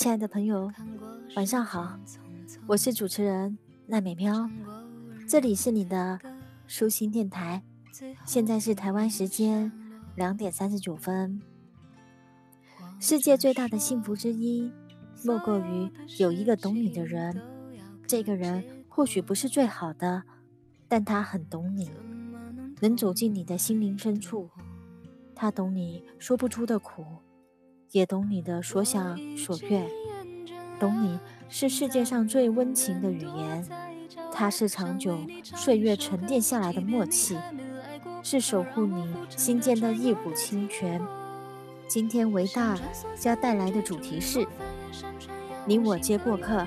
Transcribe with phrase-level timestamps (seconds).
[0.00, 0.72] 亲爱的朋友，
[1.36, 2.00] 晚上好，
[2.66, 4.48] 我是主持人赖美喵，
[5.28, 6.18] 这里是你的
[6.66, 7.62] 舒心电台，
[8.24, 9.70] 现在是台湾时间
[10.16, 11.42] 两点三十九分。
[12.98, 14.72] 世界最大的幸福之一，
[15.22, 17.38] 莫过于有一个懂你的人。
[18.06, 20.22] 这个人或许不是最好的，
[20.88, 21.90] 但他很懂你，
[22.80, 24.48] 能走进你的心灵深处。
[25.34, 27.04] 他懂你说不出的苦，
[27.92, 29.86] 也懂你的所想所愿。
[30.78, 31.18] 懂你
[31.48, 33.66] 是世界上最温情的语言，
[34.32, 37.36] 它是长久岁月沉淀下来的默契，
[38.22, 41.00] 是守护你心间的一股清泉。
[41.88, 42.78] 今天维大
[43.16, 44.46] 家带来的主题是：
[45.66, 46.64] 你我皆过客，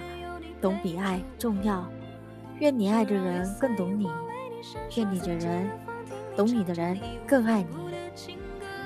[0.61, 1.89] 懂比爱重要。
[2.59, 4.07] 愿你爱的人更懂你，
[4.95, 5.69] 愿你的人
[6.35, 7.67] 懂你的人更爱你。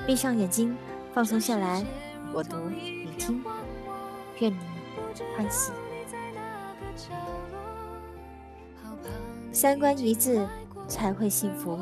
[0.06, 0.74] 闭上眼睛，
[1.12, 1.84] 放松下来，
[2.32, 3.42] 我读你听，
[4.40, 4.58] 愿你
[5.36, 5.72] 欢喜。
[9.52, 10.46] 三观一致
[10.86, 11.78] 才会幸福。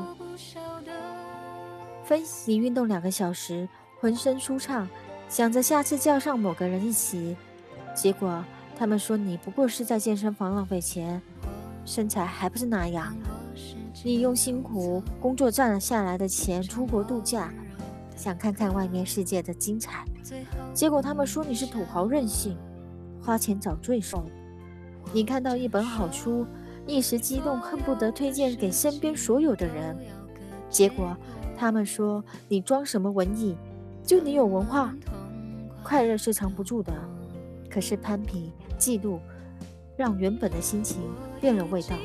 [2.04, 3.68] 分析运动两个小时。
[3.98, 4.86] 浑身舒畅，
[5.26, 7.34] 想着下次叫上某个人一起，
[7.94, 8.44] 结果
[8.78, 11.20] 他们说你不过是在健身房浪费钱，
[11.86, 13.16] 身材还不是那样。
[14.04, 17.50] 你用辛苦工作赚了下来的钱出国度假，
[18.16, 20.04] 想看看外面世界的精彩，
[20.74, 22.56] 结果他们说你是土豪任性，
[23.22, 24.24] 花钱找罪受。
[25.12, 26.44] 你看到一本好书，
[26.86, 29.96] 一时激动恨不得推荐给身边所有的人，
[30.68, 31.16] 结果
[31.56, 33.56] 他们说你装什么文艺。
[34.02, 34.94] 就你有文化，
[35.82, 36.92] 快乐是藏不住的。
[37.68, 39.18] 可是攀比、嫉妒，
[39.96, 41.02] 让原本的心情
[41.40, 41.96] 变了味道。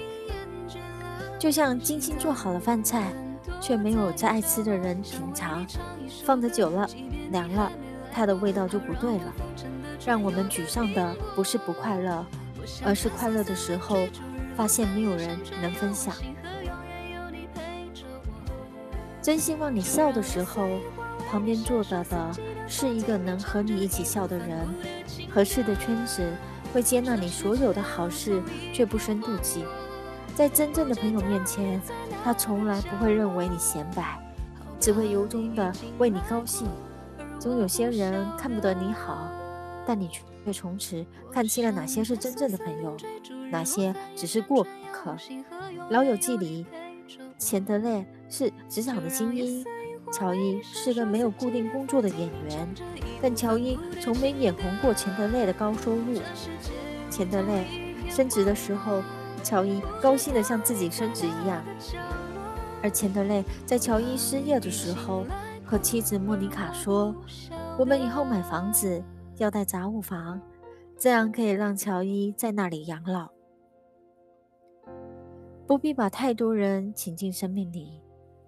[1.37, 3.13] 就像精心做好了饭菜，
[3.61, 5.65] 却没有在爱吃的人品尝，
[6.25, 6.89] 放得久了
[7.31, 7.71] 凉了，
[8.11, 9.33] 它的味道就不对了。
[10.05, 12.25] 让我们沮丧的不是不快乐，
[12.83, 13.97] 而是快乐的时候
[14.57, 16.13] 发现没有人能分享。
[19.21, 20.67] 真希望你笑的时候。
[21.29, 22.31] 旁边坐着的
[22.67, 24.67] 是一个能和你一起笑的人，
[25.33, 26.29] 合适的圈子
[26.73, 29.63] 会接纳你所有的好事，却不生妒忌。
[30.35, 31.81] 在真正的朋友面前，
[32.23, 34.19] 他从来不会认为你显摆，
[34.79, 36.67] 只会由衷的为你高兴。
[37.39, 39.27] 总有些人看不得你好，
[39.85, 40.07] 但你
[40.45, 42.95] 却从此看清了哪些是真正的朋友，
[43.49, 45.15] 哪些只是过客。
[45.89, 46.65] 老友记里，
[47.37, 49.65] 钱德勒是职场的精英。
[50.11, 52.67] 乔伊是个没有固定工作的演员，
[53.21, 56.19] 但乔伊从没眼红过钱德勒的高收入。
[57.09, 57.63] 钱德勒
[58.09, 59.01] 升职的时候，
[59.41, 61.63] 乔伊高兴得像自己升职一样。
[62.83, 65.25] 而钱德勒在乔伊失业的时候，
[65.65, 67.15] 和妻子莫妮卡说
[67.77, 69.03] ：“我们以后买房子
[69.37, 70.41] 要带杂物房，
[70.97, 73.29] 这样可以让乔伊在那里养老，
[75.67, 78.01] 不必把太多人请进生命里。”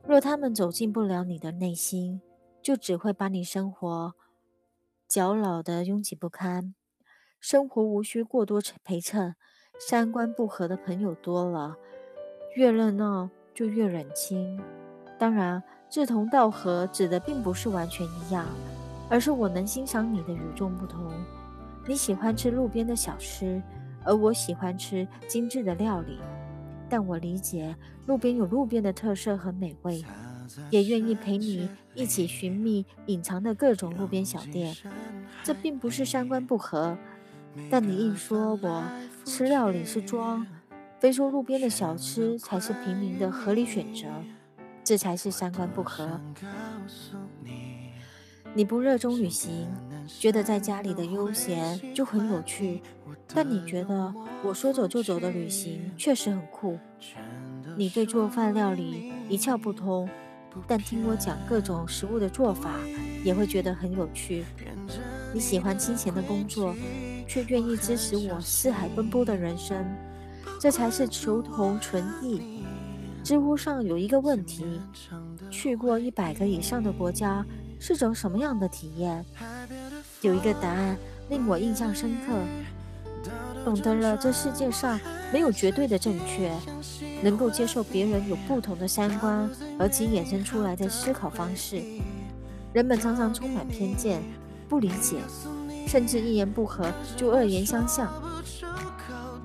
[0.05, 2.21] 若他们走进不了你的内心，
[2.61, 4.15] 就只会把你生活
[5.07, 6.75] 搅扰得拥挤不堪。
[7.39, 9.35] 生活无需过多陪衬，
[9.85, 11.75] 三观不合的朋友多了，
[12.55, 14.57] 越热闹就越冷清。
[15.19, 18.45] 当然，志同道合指的并不是完全一样，
[19.09, 21.11] 而是我能欣赏你的与众不同。
[21.85, 23.61] 你喜欢吃路边的小吃，
[24.05, 26.17] 而我喜欢吃精致的料理。
[26.87, 30.01] 但我理解，路边有路边的特色和美味，
[30.69, 34.73] 也愿意陪你一起寻觅隐藏的各种路边小店。
[35.43, 36.97] 这并不是三观不合，
[37.69, 38.81] 但你硬说我
[39.25, 40.45] 吃料理是装，
[40.99, 44.07] 非说路边的小吃才是平民的合理选择，
[44.83, 46.19] 这才是三观不合。
[48.53, 49.67] 你不热衷旅行，
[50.07, 52.81] 觉得在家里的悠闲就很有趣。
[53.33, 54.13] 但你觉得
[54.43, 56.77] 我说走就走的旅行确实很酷。
[57.75, 60.07] 你对做饭料理一窍不通，
[60.67, 62.75] 但听我讲各种食物的做法
[63.23, 64.43] 也会觉得很有趣。
[65.33, 66.75] 你喜欢清闲的工作，
[67.33, 69.83] 却愿意支持我四海奔波的人生，
[70.59, 72.63] 这才是求同存异。
[73.23, 74.79] 知乎上有一个问题：
[75.49, 77.43] 去过一百个以上的国家
[77.79, 79.25] 是种什么样的体验？
[80.21, 80.95] 有一个答案
[81.27, 82.35] 令我印象深刻。
[83.65, 84.99] 懂得了，这世界上
[85.31, 86.55] 没有绝对的正确，
[87.23, 91.81] 能够接受别人有不同的三观，而其衍生出来的思考方式。
[92.73, 94.21] 人们常常充满偏见，
[94.69, 95.17] 不理解，
[95.87, 98.11] 甚至一言不合就恶言相向。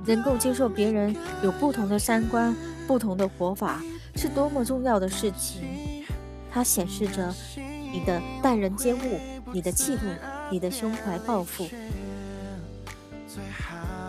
[0.07, 2.55] 能够接受别人有不同的三观、
[2.87, 3.83] 不同的活法，
[4.17, 5.63] 是多么重要的事情。
[6.51, 7.35] 它显示着
[7.93, 8.99] 你的待人接物，
[9.53, 10.07] 你的气度，
[10.51, 11.69] 你的胸怀抱负。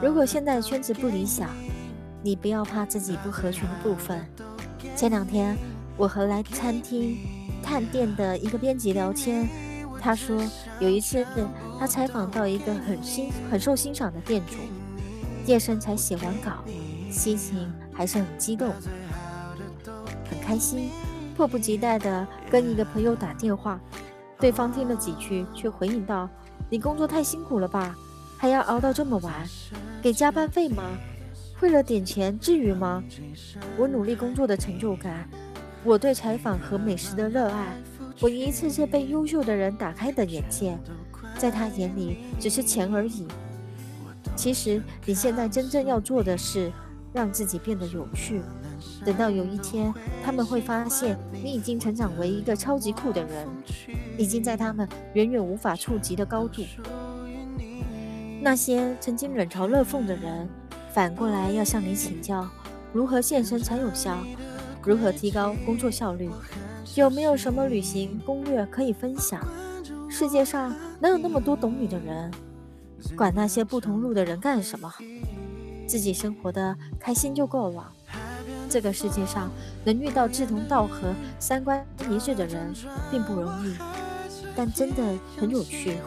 [0.01, 1.49] 如果现在圈子不理想，
[2.23, 4.25] 你不要怕自己不合群的部分。
[4.95, 5.57] 前两天
[5.97, 7.17] 我和来餐厅
[7.61, 9.45] 探店的一个编辑聊天，
[9.99, 10.41] 他说
[10.79, 11.25] 有一次
[11.79, 14.55] 他采访到一个很欣很受欣赏的店主，
[15.45, 16.63] 夜深才写完稿，
[17.11, 18.71] 心情还是很激动，
[20.29, 20.89] 很开心，
[21.35, 23.79] 迫不及待的跟一个朋友打电话。
[24.39, 26.29] 对方听了几句，却回应道
[26.71, 27.93] ：“你工作太辛苦了吧，
[28.37, 29.33] 还要熬到这么晚，
[30.01, 30.83] 给加班费吗？
[31.59, 33.03] 为了点钱，至于吗？
[33.77, 35.29] 我努力工作的成就感，
[35.83, 37.75] 我对采访和美食的热爱，
[38.21, 40.77] 我一次次被优秀的人打开的眼界，
[41.37, 43.25] 在他眼里只是钱而已。
[44.35, 46.71] 其实你现在真正要做的是，
[47.13, 48.41] 让自己变得有趣。”
[49.05, 49.93] 等到有一天，
[50.23, 53.47] 他们会发现你已经成长为一个超级酷的人，
[54.17, 56.63] 已经在他们远远无法触及的高度。
[58.41, 60.47] 那些曾经冷嘲热讽的人，
[60.93, 62.49] 反过来要向你请教
[62.93, 64.17] 如何健身才有效，
[64.83, 66.29] 如何提高工作效率，
[66.95, 69.41] 有没有什么旅行攻略可以分享？
[70.09, 72.31] 世界上哪有那么多懂你的人？
[73.15, 74.91] 管那些不同路的人干什么？
[75.87, 77.91] 自己生活的开心就够了。
[78.69, 79.49] 这个世界上
[79.83, 82.73] 能遇到志同道合、三观一致的人
[83.09, 83.75] 并不容易，
[84.55, 85.03] 但真的
[85.37, 85.97] 很有趣。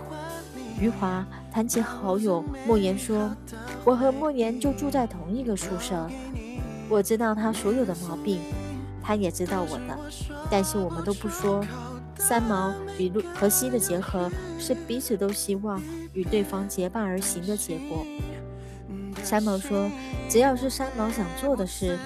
[0.79, 3.35] 余华谈起好友莫言说
[3.85, 6.09] ：“我和莫言就住在同一个宿舍，
[6.89, 8.41] 我知道他所有的毛病，
[9.03, 9.99] 他也知道我的，
[10.51, 11.65] 但是我们都不说。
[12.17, 15.83] 三毛与露荷西的结合是彼此都希望
[16.13, 18.07] 与对方结伴而行的结果。”
[19.25, 19.91] 三毛说
[20.31, 21.99] ：“只要是三毛想做的事。”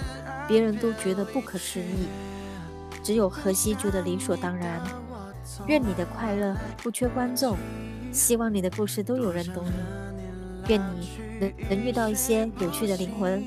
[0.47, 2.07] 别人都觉得不可思议，
[3.03, 4.81] 只有荷西觉得理所当然。
[5.67, 7.57] 愿你的快乐不缺观众，
[8.13, 10.69] 希望你的故事都有人懂你。
[10.69, 13.43] 愿你能能遇到一些有趣的灵魂。